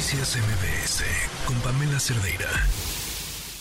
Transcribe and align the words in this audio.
Noticias 0.00 0.34
MBS 0.38 1.04
con 1.46 1.60
Pamela 1.60 2.00
Cerdeira. 2.00 2.48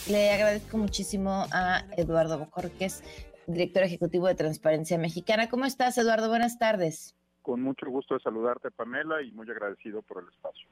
Le 0.10 0.32
agradezco 0.32 0.78
muchísimo 0.78 1.46
a 1.52 1.84
Eduardo 1.98 2.40
Bojorquez, 2.40 3.04
director 3.46 3.84
ejecutivo 3.84 4.26
de 4.28 4.36
Transparencia 4.36 4.98
Mexicana. 4.98 5.50
¿Cómo 5.50 5.66
estás, 5.66 5.98
Eduardo? 5.98 6.30
Buenas 6.30 6.58
tardes. 6.58 7.14
Con 7.42 7.62
mucho 7.62 7.88
gusto 7.88 8.14
de 8.14 8.22
saludarte, 8.22 8.72
Pamela, 8.72 9.22
y 9.22 9.34
muy 9.34 9.52
agradecido 9.52 10.02
por 10.02 10.24
el 10.24 10.30
espacio. 10.30 10.66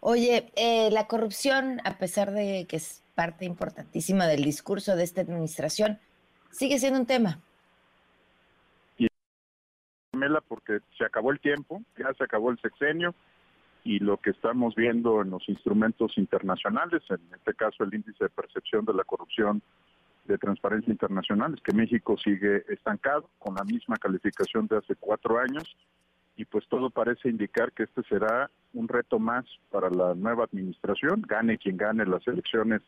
Oye, 0.00 0.52
eh, 0.56 0.90
la 0.90 1.06
corrupción, 1.06 1.80
a 1.84 1.96
pesar 1.96 2.30
de 2.32 2.66
que 2.68 2.76
es 2.76 3.02
parte 3.14 3.46
importantísima 3.46 4.26
del 4.26 4.44
discurso 4.44 4.94
de 4.94 5.04
esta 5.04 5.22
administración, 5.22 5.98
sigue 6.50 6.78
siendo 6.78 7.00
un 7.00 7.06
tema. 7.06 7.40
Y, 8.98 9.08
Pamela, 10.10 10.42
porque 10.42 10.80
se 10.98 11.06
acabó 11.06 11.30
el 11.30 11.40
tiempo, 11.40 11.80
ya 11.96 12.12
se 12.12 12.24
acabó 12.24 12.50
el 12.50 12.60
sexenio, 12.60 13.14
y 13.90 13.98
lo 13.98 14.18
que 14.18 14.30
estamos 14.30 14.76
viendo 14.76 15.20
en 15.20 15.30
los 15.30 15.48
instrumentos 15.48 16.16
internacionales, 16.16 17.02
en 17.10 17.18
este 17.34 17.54
caso 17.54 17.82
el 17.82 17.92
índice 17.92 18.22
de 18.22 18.30
percepción 18.30 18.84
de 18.84 18.94
la 18.94 19.02
corrupción 19.02 19.62
de 20.26 20.38
Transparencia 20.38 20.92
Internacional, 20.92 21.54
es 21.54 21.60
que 21.60 21.72
México 21.72 22.16
sigue 22.16 22.62
estancado 22.68 23.28
con 23.40 23.56
la 23.56 23.64
misma 23.64 23.96
calificación 23.96 24.68
de 24.68 24.76
hace 24.76 24.94
cuatro 24.94 25.40
años 25.40 25.76
y 26.36 26.44
pues 26.44 26.68
todo 26.68 26.90
parece 26.90 27.30
indicar 27.30 27.72
que 27.72 27.82
este 27.82 28.04
será 28.04 28.48
un 28.74 28.86
reto 28.86 29.18
más 29.18 29.44
para 29.72 29.90
la 29.90 30.14
nueva 30.14 30.44
administración, 30.44 31.24
gane 31.26 31.58
quien 31.58 31.76
gane 31.76 32.06
las 32.06 32.24
elecciones 32.28 32.82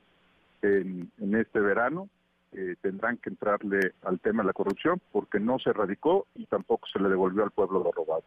en, 0.62 1.10
este 1.34 1.58
verano, 1.58 2.08
eh, 2.52 2.76
tendrán 2.80 3.16
que 3.16 3.30
entrarle 3.30 3.94
al 4.04 4.20
tema 4.20 4.44
de 4.44 4.46
la 4.46 4.52
corrupción 4.52 5.02
porque 5.10 5.40
no 5.40 5.58
se 5.58 5.70
erradicó 5.70 6.28
y 6.36 6.46
tampoco 6.46 6.86
se 6.86 7.00
le 7.00 7.08
devolvió 7.08 7.42
al 7.42 7.50
pueblo 7.50 7.82
lo 7.82 7.90
robado. 7.90 8.22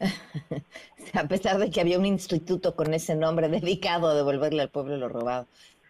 a 1.14 1.28
pesar 1.28 1.58
de 1.58 1.70
que 1.70 1.80
había 1.80 1.98
un 1.98 2.06
instituto 2.06 2.74
con 2.74 2.94
ese 2.94 3.14
nombre 3.14 3.48
dedicado 3.48 4.08
a 4.08 4.14
devolverle 4.14 4.62
al 4.62 4.70
pueblo 4.70 4.96
lo 4.96 5.08
robado. 5.08 5.46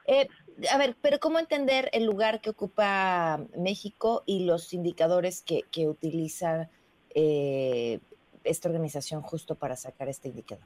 Eh, 0.06 0.28
a 0.72 0.78
ver, 0.78 0.96
pero 1.00 1.18
¿cómo 1.18 1.38
entender 1.38 1.88
el 1.92 2.04
lugar 2.04 2.40
que 2.40 2.50
ocupa 2.50 3.40
México 3.56 4.22
y 4.26 4.44
los 4.44 4.72
indicadores 4.72 5.42
que, 5.42 5.62
que 5.70 5.88
utiliza 5.88 6.68
eh, 7.14 8.00
esta 8.44 8.68
organización 8.68 9.22
justo 9.22 9.54
para 9.54 9.76
sacar 9.76 10.08
este 10.08 10.28
indicador? 10.28 10.64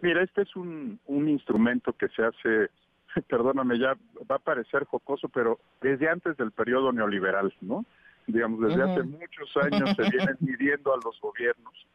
Mira, 0.00 0.22
este 0.22 0.42
es 0.42 0.54
un, 0.54 1.00
un 1.06 1.28
instrumento 1.28 1.92
que 1.92 2.08
se 2.08 2.22
hace, 2.22 2.70
perdóname, 3.28 3.78
ya 3.78 3.96
va 4.30 4.36
a 4.36 4.40
parecer 4.40 4.84
jocoso, 4.84 5.28
pero 5.28 5.58
desde 5.80 6.08
antes 6.08 6.36
del 6.36 6.52
periodo 6.52 6.92
neoliberal, 6.92 7.52
¿no? 7.60 7.84
Digamos, 8.26 8.60
desde 8.60 8.82
hace 8.82 9.02
muchos 9.04 9.56
años 9.56 9.90
se 9.96 10.02
vienen 10.10 10.36
midiendo 10.40 10.92
a 10.92 10.98
los 11.02 11.18
gobiernos 11.18 11.86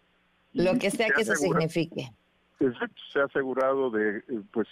lo 0.54 0.78
que 0.78 0.92
sea 0.92 1.09
que 1.09 1.22
eso 1.22 1.36
signifique. 1.36 2.09
Se 2.59 3.20
ha 3.20 3.26
asegurado 3.26 3.90
de, 3.90 4.18
eh, 4.18 4.23
pues, 4.52 4.68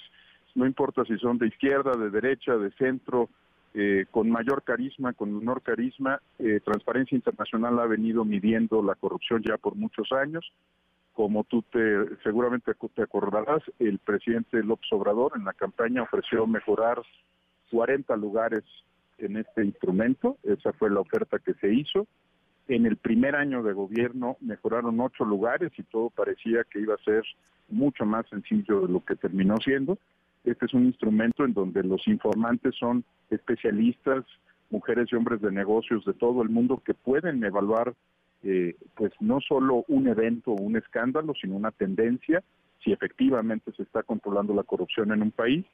no 0.55 0.65
importa 0.65 1.03
si 1.05 1.17
son 1.17 1.37
de 1.37 1.47
izquierda, 1.47 1.91
de 1.97 2.09
derecha, 2.09 2.55
de 2.55 2.71
centro, 2.71 3.29
eh, 3.73 4.05
con 4.11 4.29
mayor 4.29 4.63
carisma, 4.63 5.13
con 5.13 5.37
menor 5.37 5.61
carisma. 5.61 6.21
Eh, 6.39 6.59
Transparencia 6.63 7.15
Internacional 7.15 7.79
ha 7.79 7.85
venido 7.85 8.25
midiendo 8.25 8.83
la 8.83 8.95
corrupción 8.95 9.41
ya 9.43 9.57
por 9.57 9.75
muchos 9.75 10.11
años. 10.11 10.45
Como 11.13 11.43
tú 11.43 11.61
te 11.63 12.17
seguramente 12.23 12.73
te 12.95 13.01
acordarás, 13.01 13.63
el 13.79 13.99
presidente 13.99 14.63
López 14.63 14.91
Obrador 14.91 15.33
en 15.35 15.45
la 15.45 15.53
campaña 15.53 16.03
ofreció 16.03 16.47
mejorar 16.47 17.01
40 17.69 18.15
lugares 18.17 18.63
en 19.17 19.37
este 19.37 19.63
instrumento. 19.63 20.37
Esa 20.43 20.73
fue 20.73 20.89
la 20.89 20.99
oferta 20.99 21.39
que 21.39 21.53
se 21.55 21.73
hizo. 21.73 22.07
En 22.67 22.85
el 22.85 22.97
primer 22.97 23.35
año 23.35 23.63
de 23.63 23.73
gobierno 23.73 24.37
mejoraron 24.39 24.99
ocho 24.99 25.25
lugares 25.25 25.71
y 25.77 25.83
todo 25.83 26.09
parecía 26.09 26.63
que 26.63 26.79
iba 26.79 26.95
a 26.95 27.03
ser 27.03 27.23
mucho 27.69 28.05
más 28.05 28.27
sencillo 28.29 28.81
de 28.81 28.93
lo 28.93 29.03
que 29.03 29.15
terminó 29.15 29.57
siendo. 29.57 29.97
Este 30.43 30.65
es 30.65 30.73
un 30.73 30.85
instrumento 30.85 31.45
en 31.45 31.53
donde 31.53 31.83
los 31.83 32.07
informantes 32.07 32.75
son 32.75 33.03
especialistas, 33.29 34.25
mujeres 34.69 35.09
y 35.11 35.15
hombres 35.15 35.41
de 35.41 35.51
negocios 35.51 36.05
de 36.05 36.13
todo 36.13 36.41
el 36.41 36.49
mundo 36.49 36.81
que 36.83 36.93
pueden 36.93 37.43
evaluar 37.43 37.93
eh, 38.43 38.75
pues 38.95 39.11
no 39.19 39.39
solo 39.39 39.85
un 39.87 40.07
evento 40.07 40.51
o 40.51 40.61
un 40.61 40.75
escándalo, 40.75 41.33
sino 41.39 41.55
una 41.55 41.71
tendencia, 41.71 42.43
si 42.83 42.91
efectivamente 42.91 43.71
se 43.73 43.83
está 43.83 44.01
controlando 44.01 44.53
la 44.55 44.63
corrupción 44.63 45.11
en 45.11 45.21
un 45.21 45.31
país. 45.31 45.65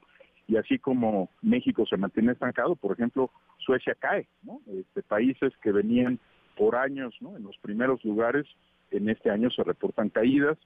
Y 0.46 0.56
así 0.56 0.78
como 0.78 1.30
México 1.42 1.86
se 1.86 1.96
mantiene 1.96 2.32
estancado, 2.32 2.74
por 2.74 2.92
ejemplo, 2.92 3.30
Suecia 3.58 3.94
cae, 3.94 4.26
¿no? 4.42 4.60
Este, 4.66 5.02
países 5.02 5.52
que 5.62 5.72
venían 5.72 6.18
por 6.58 6.74
años, 6.74 7.14
¿no? 7.20 7.36
En 7.36 7.44
los 7.44 7.56
primeros 7.58 8.04
lugares, 8.04 8.44
en 8.90 9.08
este 9.08 9.30
año 9.30 9.48
se 9.50 9.62
reportan 9.62 10.10
caídas, 10.10 10.58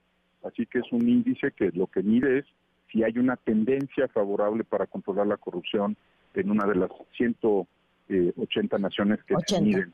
así 0.43 0.65
que 0.67 0.79
es 0.79 0.91
un 0.91 1.07
índice 1.07 1.53
que 1.53 1.71
lo 1.73 1.87
que 1.87 2.03
mide 2.03 2.39
es 2.39 2.47
si 2.91 3.05
hay 3.05 3.19
una 3.19 3.37
tendencia 3.37 4.09
favorable 4.09 4.65
para 4.65 4.87
controlar 4.87 5.27
la 5.27 5.37
corrupción 5.37 5.97
en 6.35 6.51
una 6.51 6.67
de 6.67 6.77
las 6.77 6.91
180 7.17 7.67
eh, 8.09 8.81
naciones 8.81 9.23
que 9.25 9.35
se 9.47 9.61
miden. 9.61 9.93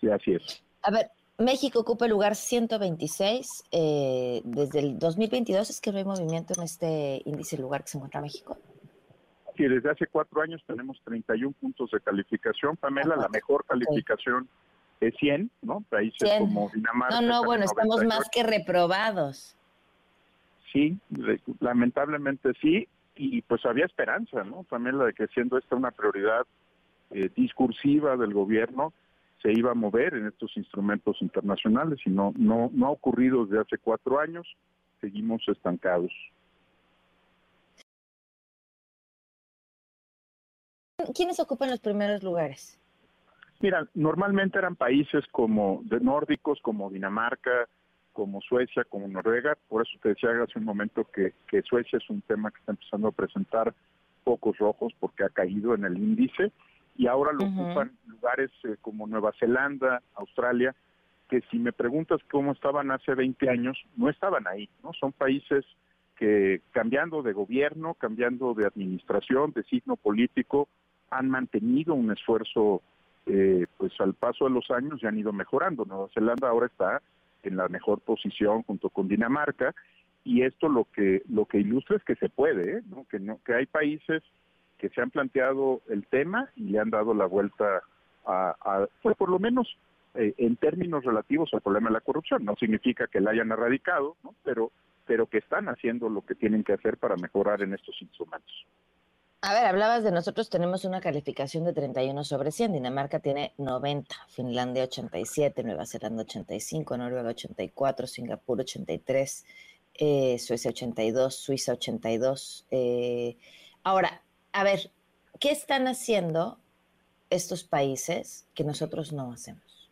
Sí, 0.00 0.08
así 0.08 0.32
es. 0.34 0.62
A 0.82 0.90
ver, 0.90 1.10
México 1.38 1.80
ocupa 1.80 2.06
el 2.06 2.12
lugar 2.12 2.36
126. 2.36 3.64
Eh, 3.72 4.42
desde 4.44 4.78
el 4.80 4.98
2022 4.98 5.70
es 5.70 5.80
que 5.80 5.92
no 5.92 5.98
hay 5.98 6.04
movimiento 6.04 6.54
en 6.56 6.62
este 6.62 7.22
índice 7.24 7.58
lugar 7.58 7.82
que 7.82 7.90
se 7.90 7.98
encuentra 7.98 8.20
México. 8.20 8.56
Sí, 9.56 9.64
desde 9.64 9.90
hace 9.90 10.06
cuatro 10.06 10.40
años 10.40 10.62
tenemos 10.66 11.00
31 11.04 11.52
puntos 11.60 11.90
de 11.90 12.00
calificación. 12.00 12.76
Pamela, 12.76 13.16
la 13.16 13.28
mejor 13.28 13.64
calificación 13.66 14.48
100, 15.10 15.50
¿no? 15.62 15.80
Países 15.88 16.30
como 16.38 16.70
Dinamarca. 16.72 17.20
No, 17.20 17.26
no, 17.26 17.44
bueno, 17.44 17.64
estamos 17.64 18.04
más 18.04 18.28
que 18.30 18.44
reprobados. 18.44 19.56
Sí, 20.72 20.96
lamentablemente 21.60 22.52
sí, 22.60 22.86
y 23.16 23.42
pues 23.42 23.64
había 23.66 23.84
esperanza, 23.84 24.44
¿no? 24.44 24.64
También 24.70 24.98
la 24.98 25.06
de 25.06 25.12
que 25.12 25.26
siendo 25.28 25.58
esta 25.58 25.76
una 25.76 25.90
prioridad 25.90 26.46
eh, 27.10 27.28
discursiva 27.34 28.16
del 28.16 28.32
gobierno, 28.32 28.92
se 29.42 29.52
iba 29.52 29.72
a 29.72 29.74
mover 29.74 30.14
en 30.14 30.28
estos 30.28 30.56
instrumentos 30.56 31.16
internacionales 31.20 31.98
y 32.06 32.10
no, 32.10 32.32
no, 32.36 32.70
no 32.72 32.86
ha 32.86 32.90
ocurrido 32.90 33.44
desde 33.44 33.60
hace 33.60 33.78
cuatro 33.78 34.20
años, 34.20 34.46
seguimos 35.00 35.42
estancados. 35.48 36.12
¿Quiénes 41.14 41.40
ocupan 41.40 41.70
los 41.70 41.80
primeros 41.80 42.22
lugares? 42.22 42.78
Mira, 43.62 43.86
normalmente 43.94 44.58
eran 44.58 44.74
países 44.74 45.24
como 45.30 45.82
de 45.84 46.00
nórdicos, 46.00 46.58
como 46.62 46.90
Dinamarca, 46.90 47.68
como 48.12 48.40
Suecia, 48.40 48.82
como 48.82 49.06
Noruega. 49.06 49.56
Por 49.68 49.86
eso 49.86 49.96
te 50.02 50.10
decía 50.10 50.30
hace 50.42 50.58
un 50.58 50.64
momento 50.64 51.06
que, 51.12 51.32
Suecia 51.62 51.98
es 51.98 52.10
un 52.10 52.22
tema 52.22 52.50
que 52.50 52.58
está 52.58 52.72
empezando 52.72 53.06
a 53.06 53.12
presentar 53.12 53.72
pocos 54.24 54.58
rojos 54.58 54.92
porque 54.98 55.22
ha 55.22 55.28
caído 55.28 55.76
en 55.76 55.84
el 55.84 55.96
índice 55.96 56.50
y 56.96 57.06
ahora 57.06 57.32
lo 57.32 57.44
ocupan 57.44 57.92
lugares 58.06 58.50
eh, 58.64 58.76
como 58.80 59.06
Nueva 59.06 59.32
Zelanda, 59.38 60.02
Australia, 60.14 60.74
que 61.30 61.40
si 61.50 61.58
me 61.58 61.72
preguntas 61.72 62.20
cómo 62.30 62.52
estaban 62.52 62.90
hace 62.90 63.14
20 63.14 63.48
años, 63.48 63.78
no 63.96 64.10
estaban 64.10 64.46
ahí, 64.48 64.68
¿no? 64.82 64.92
Son 64.92 65.12
países 65.12 65.64
que 66.16 66.60
cambiando 66.72 67.22
de 67.22 67.32
gobierno, 67.32 67.94
cambiando 67.94 68.54
de 68.54 68.66
administración, 68.66 69.52
de 69.52 69.62
signo 69.64 69.96
político, 69.96 70.68
han 71.10 71.30
mantenido 71.30 71.94
un 71.94 72.10
esfuerzo 72.10 72.82
eh, 73.26 73.66
pues 73.76 73.92
al 74.00 74.14
paso 74.14 74.44
de 74.44 74.50
los 74.50 74.70
años 74.70 75.00
ya 75.00 75.08
han 75.08 75.18
ido 75.18 75.32
mejorando. 75.32 75.84
Nueva 75.84 76.08
Zelanda 76.14 76.48
ahora 76.48 76.66
está 76.66 77.02
en 77.42 77.56
la 77.56 77.68
mejor 77.68 78.00
posición 78.00 78.62
junto 78.62 78.90
con 78.90 79.08
Dinamarca 79.08 79.74
y 80.24 80.42
esto 80.42 80.68
lo 80.68 80.86
que 80.92 81.22
lo 81.28 81.46
que 81.46 81.58
ilustra 81.58 81.96
es 81.96 82.04
que 82.04 82.14
se 82.16 82.28
puede, 82.28 82.78
¿eh? 82.78 82.82
Que 83.10 83.18
no, 83.18 83.40
que 83.44 83.54
hay 83.54 83.66
países 83.66 84.22
que 84.78 84.88
se 84.88 85.00
han 85.00 85.10
planteado 85.10 85.80
el 85.88 86.06
tema 86.06 86.50
y 86.56 86.64
le 86.64 86.80
han 86.80 86.90
dado 86.90 87.14
la 87.14 87.26
vuelta 87.26 87.82
a, 88.24 88.86
pues 89.02 89.16
por 89.16 89.28
lo 89.28 89.38
menos 89.38 89.76
eh, 90.14 90.34
en 90.38 90.56
términos 90.56 91.04
relativos 91.04 91.52
al 91.52 91.60
problema 91.60 91.88
de 91.88 91.94
la 91.94 92.00
corrupción. 92.00 92.44
No 92.44 92.54
significa 92.56 93.06
que 93.06 93.20
la 93.20 93.30
hayan 93.30 93.50
erradicado, 93.50 94.16
¿no? 94.22 94.34
pero 94.44 94.70
pero 95.06 95.26
que 95.26 95.38
están 95.38 95.68
haciendo 95.68 96.08
lo 96.08 96.22
que 96.24 96.34
tienen 96.34 96.62
que 96.62 96.72
hacer 96.72 96.96
para 96.96 97.16
mejorar 97.16 97.62
en 97.62 97.74
estos 97.74 98.00
instrumentos. 98.00 98.66
A 99.44 99.54
ver, 99.54 99.66
hablabas 99.66 100.04
de 100.04 100.12
nosotros, 100.12 100.48
tenemos 100.50 100.84
una 100.84 101.00
calificación 101.00 101.64
de 101.64 101.72
31 101.72 102.22
sobre 102.22 102.52
100, 102.52 102.74
Dinamarca 102.74 103.18
tiene 103.18 103.52
90, 103.58 104.14
Finlandia 104.28 104.84
87, 104.84 105.64
Nueva 105.64 105.84
Zelanda 105.84 106.22
85, 106.22 106.96
Noruega 106.96 107.30
84, 107.30 108.06
Singapur 108.06 108.60
83, 108.60 109.44
eh, 109.94 110.38
Suecia 110.38 110.70
82, 110.70 111.34
Suiza 111.34 111.72
82. 111.72 112.68
Eh, 112.70 113.36
ahora, 113.82 114.22
a 114.52 114.62
ver, 114.62 114.92
¿qué 115.40 115.50
están 115.50 115.88
haciendo 115.88 116.58
estos 117.28 117.64
países 117.64 118.48
que 118.54 118.62
nosotros 118.62 119.12
no 119.12 119.32
hacemos? 119.32 119.90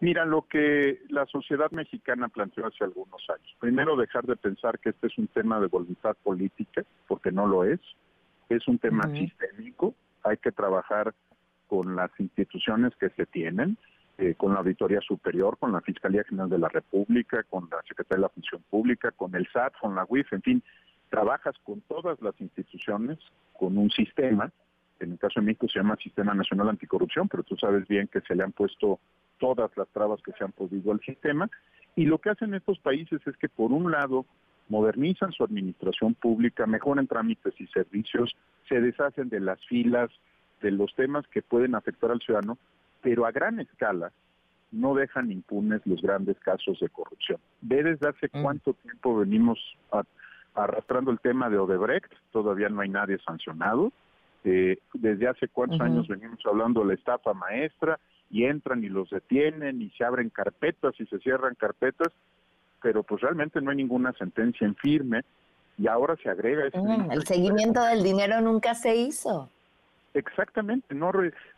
Mira, 0.00 0.26
lo 0.26 0.42
que 0.46 1.00
la 1.08 1.24
sociedad 1.24 1.70
mexicana 1.70 2.28
planteó 2.28 2.66
hace 2.66 2.84
algunos 2.84 3.22
años. 3.30 3.56
Primero, 3.60 3.96
dejar 3.96 4.26
de 4.26 4.36
pensar 4.36 4.78
que 4.78 4.90
este 4.90 5.06
es 5.06 5.16
un 5.16 5.26
tema 5.28 5.58
de 5.58 5.68
voluntad 5.68 6.14
política, 6.22 6.84
porque 7.08 7.32
no 7.32 7.46
lo 7.46 7.64
es 7.64 7.80
es 8.48 8.66
un 8.68 8.78
tema 8.78 9.08
sistémico, 9.12 9.94
hay 10.22 10.36
que 10.38 10.52
trabajar 10.52 11.14
con 11.66 11.96
las 11.96 12.10
instituciones 12.18 12.94
que 12.96 13.10
se 13.10 13.26
tienen 13.26 13.76
eh, 14.18 14.34
con 14.34 14.54
la 14.54 14.60
Auditoría 14.60 15.00
Superior, 15.02 15.58
con 15.58 15.72
la 15.72 15.82
Fiscalía 15.82 16.24
General 16.24 16.48
de 16.48 16.58
la 16.58 16.68
República, 16.68 17.42
con 17.50 17.68
la 17.70 17.82
Secretaría 17.82 18.16
de 18.16 18.22
la 18.22 18.28
Función 18.30 18.62
Pública, 18.70 19.10
con 19.10 19.34
el 19.34 19.46
SAT, 19.52 19.74
con 19.78 19.94
la 19.94 20.06
UIF, 20.08 20.32
en 20.32 20.40
fin, 20.40 20.62
trabajas 21.10 21.54
con 21.64 21.82
todas 21.82 22.20
las 22.22 22.40
instituciones, 22.40 23.18
con 23.52 23.76
un 23.76 23.90
sistema, 23.90 24.50
en 25.00 25.12
el 25.12 25.18
caso 25.18 25.40
de 25.40 25.46
México 25.46 25.68
se 25.68 25.80
llama 25.80 25.96
Sistema 25.96 26.32
Nacional 26.32 26.70
Anticorrupción, 26.70 27.28
pero 27.28 27.42
tú 27.42 27.56
sabes 27.56 27.86
bien 27.88 28.08
que 28.08 28.22
se 28.22 28.34
le 28.34 28.42
han 28.42 28.52
puesto 28.52 29.00
todas 29.38 29.70
las 29.76 29.88
trabas 29.88 30.22
que 30.22 30.32
se 30.32 30.44
han 30.44 30.52
podido 30.52 30.92
al 30.92 31.00
sistema, 31.00 31.50
y 31.94 32.06
lo 32.06 32.18
que 32.18 32.30
hacen 32.30 32.54
estos 32.54 32.78
países 32.78 33.20
es 33.26 33.36
que 33.36 33.50
por 33.50 33.70
un 33.70 33.90
lado 33.90 34.24
modernizan 34.68 35.32
su 35.32 35.44
administración 35.44 36.14
pública, 36.14 36.66
mejoran 36.66 37.06
trámites 37.06 37.54
y 37.60 37.66
servicios, 37.68 38.36
se 38.68 38.80
deshacen 38.80 39.28
de 39.28 39.40
las 39.40 39.64
filas, 39.66 40.10
de 40.62 40.70
los 40.70 40.94
temas 40.94 41.26
que 41.28 41.42
pueden 41.42 41.74
afectar 41.74 42.10
al 42.10 42.20
ciudadano, 42.20 42.58
pero 43.02 43.26
a 43.26 43.32
gran 43.32 43.60
escala 43.60 44.12
no 44.72 44.94
dejan 44.94 45.30
impunes 45.30 45.80
los 45.86 46.02
grandes 46.02 46.38
casos 46.40 46.78
de 46.80 46.88
corrupción. 46.88 47.38
Ve 47.60 47.82
desde 47.82 48.08
hace 48.08 48.26
mm. 48.32 48.42
cuánto 48.42 48.74
tiempo 48.74 49.16
venimos 49.16 49.58
arrastrando 50.54 51.10
el 51.10 51.20
tema 51.20 51.48
de 51.50 51.58
Odebrecht, 51.58 52.12
todavía 52.32 52.68
no 52.68 52.80
hay 52.80 52.88
nadie 52.88 53.18
sancionado. 53.24 53.92
Eh, 54.44 54.78
desde 54.94 55.26
hace 55.26 55.48
cuántos 55.48 55.80
años 55.80 56.06
venimos 56.06 56.38
hablando 56.46 56.80
de 56.80 56.88
la 56.88 56.94
estafa 56.94 57.34
maestra 57.34 57.98
y 58.30 58.44
entran 58.44 58.84
y 58.84 58.88
los 58.88 59.10
detienen 59.10 59.82
y 59.82 59.90
se 59.90 60.04
abren 60.04 60.30
carpetas 60.30 60.94
y 61.00 61.06
se 61.06 61.18
cierran 61.18 61.54
carpetas, 61.56 62.12
pero 62.86 63.02
pues 63.02 63.20
realmente 63.20 63.60
no 63.60 63.72
hay 63.72 63.76
ninguna 63.78 64.12
sentencia 64.12 64.64
en 64.64 64.76
firme 64.76 65.22
y 65.76 65.88
ahora 65.88 66.14
se 66.22 66.30
agrega... 66.30 66.66
Este 66.66 66.78
mm, 66.78 67.10
el 67.10 67.26
seguimiento 67.26 67.82
del 67.82 68.04
dinero 68.04 68.40
nunca 68.40 68.76
se 68.76 68.94
hizo. 68.94 69.50
Exactamente, 70.14 70.94
no 70.94 71.10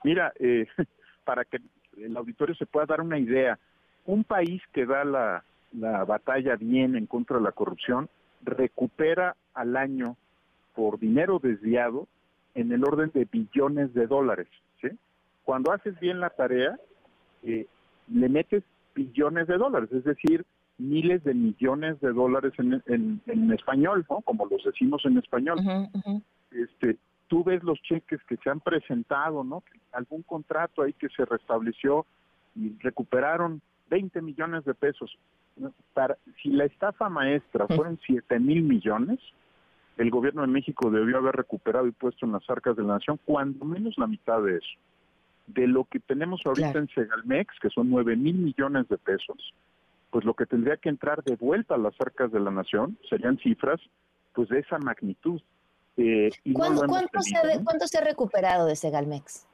mira, 0.04 0.32
eh, 0.40 0.66
para 1.26 1.44
que 1.44 1.58
el 1.98 2.16
auditorio 2.16 2.54
se 2.54 2.64
pueda 2.64 2.86
dar 2.86 3.02
una 3.02 3.18
idea, 3.18 3.58
un 4.06 4.24
país 4.24 4.62
que 4.72 4.86
da 4.86 5.04
la, 5.04 5.44
batalla 6.06 6.56
bien 6.56 6.96
en 6.96 7.04
contra 7.04 7.36
de 7.36 7.42
la 7.42 7.52
corrupción 7.52 8.08
recupera 8.40 9.36
al 9.52 9.76
año 9.76 10.16
por 10.74 10.98
dinero 10.98 11.40
desviado 11.42 12.08
en 12.54 12.72
el 12.72 12.84
orden 12.84 13.10
de 13.12 13.28
billones 13.30 13.92
de 13.92 14.06
dólares. 14.06 14.48
¿sí? 14.80 14.88
Cuando 15.44 15.72
haces 15.72 16.00
bien 16.00 16.20
la 16.20 16.30
tarea, 16.30 16.78
eh, 17.42 17.66
le 18.10 18.28
metes 18.30 18.64
billones 18.94 19.46
de 19.46 19.58
dólares, 19.58 19.90
es 19.92 20.04
decir, 20.04 20.46
miles 20.78 21.22
de 21.24 21.34
millones 21.34 22.00
de 22.00 22.12
dólares 22.12 22.52
en, 22.58 22.82
en, 22.86 23.52
español, 23.52 24.06
¿no? 24.08 24.20
como 24.22 24.46
los 24.46 24.62
decimos 24.64 25.04
en 25.04 25.18
español. 25.18 25.58
Este, 26.50 26.96
tú 27.26 27.44
ves 27.44 27.62
los 27.62 27.80
cheques 27.82 28.20
que 28.24 28.36
se 28.36 28.50
han 28.50 28.60
presentado, 28.60 29.44
¿no? 29.44 29.62
Algún 29.92 30.22
contrato 30.22 30.82
ahí 30.82 30.92
que 30.92 31.08
se 31.10 31.24
restableció 31.24 32.06
y 32.54 32.76
recuperaron 32.78 33.60
20 33.90 34.22
millones 34.22 34.64
de 34.64 34.74
pesos. 34.74 35.16
Para, 35.94 36.16
si 36.42 36.50
la 36.50 36.64
estafa 36.64 37.08
maestra 37.08 37.66
fueron 37.66 37.98
7 38.06 38.38
mil 38.38 38.62
millones, 38.62 39.18
el 39.96 40.10
gobierno 40.10 40.42
de 40.42 40.48
México 40.48 40.90
debió 40.90 41.18
haber 41.18 41.34
recuperado 41.34 41.86
y 41.86 41.92
puesto 41.92 42.24
en 42.24 42.32
las 42.32 42.48
arcas 42.48 42.76
de 42.76 42.84
la 42.84 42.94
nación 42.94 43.18
cuando 43.24 43.64
menos 43.64 43.98
la 43.98 44.06
mitad 44.06 44.40
de 44.42 44.56
eso. 44.56 44.78
De 45.48 45.66
lo 45.66 45.84
que 45.84 45.98
tenemos 45.98 46.40
ahorita 46.44 46.78
en 46.78 46.88
Segalmex, 46.88 47.58
que 47.60 47.70
son 47.70 47.90
9 47.90 48.16
mil 48.16 48.36
millones 48.36 48.88
de 48.88 48.98
pesos, 48.98 49.54
pues 50.10 50.24
lo 50.24 50.34
que 50.34 50.46
tendría 50.46 50.76
que 50.76 50.88
entrar 50.88 51.22
de 51.22 51.36
vuelta 51.36 51.74
a 51.74 51.78
las 51.78 51.94
arcas 52.00 52.32
de 52.32 52.40
la 52.40 52.50
nación 52.50 52.98
serían 53.08 53.38
cifras 53.38 53.80
pues 54.32 54.48
de 54.48 54.60
esa 54.60 54.78
magnitud. 54.78 55.40
Eh, 55.96 56.30
¿Cuánto, 56.52 57.20
se 57.20 57.98
ha, 57.98 58.04
recuperado 58.04 58.66
de 58.66 58.76
Segalmex? 58.76 59.46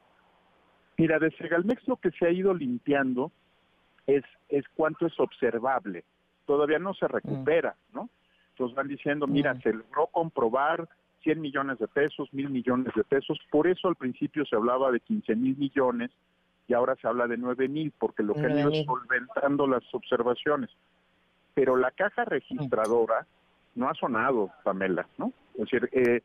Mira, 0.97 1.19
de 1.19 1.31
Segalmex 1.31 1.87
lo 1.87 1.97
que 1.97 2.11
se 2.11 2.27
ha 2.27 2.31
ido 2.31 2.53
limpiando 2.53 3.31
es, 4.05 4.23
es 4.49 4.63
cuánto 4.75 5.07
es 5.07 5.19
observable. 5.19 6.05
Todavía 6.45 6.79
no 6.79 6.93
se 6.93 7.07
recupera, 7.07 7.75
mm. 7.89 7.95
¿no? 7.95 8.09
Entonces 8.51 8.75
van 8.75 8.87
diciendo, 8.87 9.27
mira, 9.27 9.55
mm. 9.55 9.61
se 9.61 9.73
logró 9.73 10.07
comprobar 10.07 10.87
100 11.23 11.41
millones 11.41 11.79
de 11.79 11.87
pesos, 11.87 12.31
mil 12.31 12.49
millones 12.49 12.93
de 12.95 13.03
pesos. 13.03 13.39
Por 13.49 13.67
eso 13.67 13.87
al 13.87 13.95
principio 13.95 14.45
se 14.45 14.55
hablaba 14.55 14.91
de 14.91 14.99
15 14.99 15.35
mil 15.35 15.57
millones 15.57 16.11
y 16.67 16.73
ahora 16.73 16.95
se 16.95 17.07
habla 17.07 17.27
de 17.27 17.37
9 17.37 17.67
mil, 17.67 17.93
porque 17.97 18.23
lo 18.23 18.33
que 18.33 18.45
han 18.45 18.57
ido 18.57 18.69
es 18.71 18.85
solventando 18.85 19.67
las 19.67 19.83
observaciones. 19.93 20.69
Pero 21.53 21.77
la 21.77 21.91
caja 21.91 22.25
registradora 22.25 23.27
no 23.75 23.89
ha 23.89 23.93
sonado, 23.93 24.49
Pamela, 24.63 25.07
¿no? 25.17 25.31
Es 25.53 25.69
decir, 25.69 25.89
eh, 25.91 26.21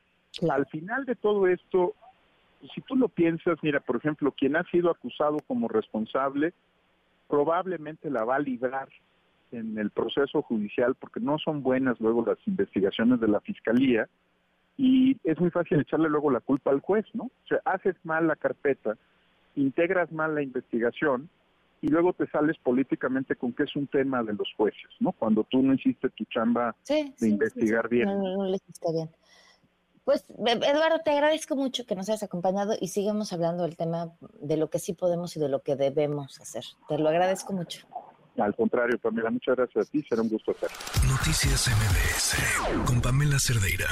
al 0.51 0.67
final 0.67 1.05
de 1.05 1.15
todo 1.15 1.47
esto, 1.47 1.95
si 2.75 2.81
tú 2.83 2.97
lo 2.97 3.09
piensas, 3.09 3.59
mira, 3.63 3.81
por 3.81 3.97
ejemplo, 3.97 4.33
quien 4.33 4.57
ha 4.57 4.65
sido 4.65 4.91
acusado 4.91 5.39
como 5.47 5.69
responsable 5.69 6.55
probablemente 7.31 8.11
la 8.11 8.25
va 8.25 8.37
a 8.37 8.41
librar 8.41 8.89
en 9.53 9.79
el 9.79 9.91
proceso 9.91 10.43
judicial 10.43 10.95
porque 10.97 11.21
no 11.21 11.39
son 11.39 11.63
buenas 11.63 11.99
luego 12.01 12.25
las 12.27 12.39
investigaciones 12.47 13.21
de 13.21 13.29
la 13.29 13.41
fiscalía 13.41 14.09
y 14.77 15.17
es 15.25 15.39
muy 15.39 15.51
fácil 15.51 15.81
echarle 15.81 16.09
luego 16.09 16.31
la 16.31 16.41
culpa 16.41 16.71
al 16.71 16.81
juez, 16.81 17.07
¿no? 17.15 17.25
O 17.25 17.47
sea, 17.49 17.61
haces 17.65 17.97
mal 18.03 18.27
la 18.27 18.37
carpeta, 18.37 18.97
integras 19.57 20.11
mal 20.13 20.35
la 20.35 20.43
investigación 20.43 21.29
y 21.83 21.89
luego 21.89 22.13
te 22.13 22.27
sales 22.29 22.57
políticamente 22.59 23.37
con 23.37 23.53
que 23.53 23.65
es 23.65 23.75
un 23.75 23.87
tema 23.87 24.23
de 24.23 24.35
los 24.35 24.49
jueces, 24.57 24.91
¿no? 25.01 25.13
Cuando 25.13 25.45
tú 25.45 25.63
no 25.63 25.75
hiciste 25.75 26.11
tu 26.11 26.25
chamba 26.25 26.77
de 26.87 27.29
investigar 27.29 27.89
bien. 27.89 28.07
No, 28.07 28.19
no, 28.19 28.37
no 28.37 28.49
hiciste 28.49 28.93
bien. 28.93 29.11
Pues, 30.05 30.25
Eduardo, 30.39 31.01
te 31.05 31.13
agradezco 31.13 31.57
mucho 31.57 31.87
que 31.87 31.95
nos 31.95 32.09
hayas 32.09 32.23
acompañado 32.23 32.75
y 32.81 32.89
sigamos 32.89 33.33
hablando 33.33 33.63
del 33.65 33.77
tema 33.77 34.13
de 34.41 34.57
lo 34.57 34.69
que 34.69 34.79
sí 34.79 34.93
podemos 34.93 35.37
y 35.37 35.41
de 35.41 35.49
lo 35.49 35.63
que 35.63 35.77
debemos 35.77 36.41
hacer. 36.41 36.65
Te 36.89 36.99
lo 36.99 37.09
agradezco 37.09 37.53
mucho. 37.53 37.87
Al 38.39 38.55
contrario, 38.55 38.99
Pamela, 38.99 39.31
muchas 39.31 39.57
gracias 39.57 39.87
a 39.87 39.91
ti, 39.91 40.03
será 40.09 40.23
un 40.23 40.31
gusto 40.31 40.53
hacer. 40.53 40.71
Noticias 41.09 41.69
MBS 41.69 42.87
con 42.87 43.01
Pamela 43.01 43.39
Cerdeira. 43.39 43.89